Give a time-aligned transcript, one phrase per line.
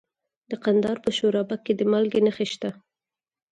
[0.49, 2.69] د کندهار په شورابک کې د مالګې نښې شته.